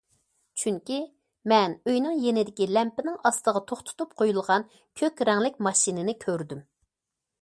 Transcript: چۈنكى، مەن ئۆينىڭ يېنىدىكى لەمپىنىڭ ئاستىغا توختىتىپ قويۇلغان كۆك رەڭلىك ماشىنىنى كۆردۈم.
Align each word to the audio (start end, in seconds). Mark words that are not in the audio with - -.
چۈنكى، 0.61 0.95
مەن 1.53 1.75
ئۆينىڭ 1.91 2.15
يېنىدىكى 2.23 2.67
لەمپىنىڭ 2.77 3.19
ئاستىغا 3.31 3.63
توختىتىپ 3.73 4.17
قويۇلغان 4.23 4.67
كۆك 5.03 5.23
رەڭلىك 5.31 5.61
ماشىنىنى 5.69 6.17
كۆردۈم. 6.27 6.69